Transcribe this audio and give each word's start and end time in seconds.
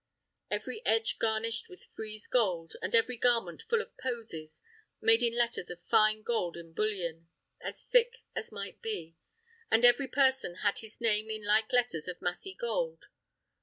Every 0.49 0.83
edge 0.83 1.19
garnished 1.19 1.69
with 1.69 1.85
friezed 1.95 2.31
gold, 2.31 2.73
and 2.81 2.95
every 2.95 3.17
garment 3.17 3.61
full 3.69 3.83
of 3.83 3.95
posies, 3.99 4.59
made 4.99 5.21
in 5.21 5.37
letters 5.37 5.69
of 5.69 5.79
fine 5.91 6.23
gold 6.23 6.57
in 6.57 6.73
bullion, 6.73 7.29
as 7.63 7.85
thick 7.85 8.15
as 8.35 8.51
might 8.51 8.81
be; 8.81 9.15
and 9.69 9.85
every 9.85 10.07
person 10.07 10.55
had 10.65 10.79
his 10.79 11.01
name 11.01 11.29
in 11.29 11.45
like 11.45 11.71
letters 11.71 12.07
of 12.07 12.19
massy 12.19 12.55
gold. 12.55 13.05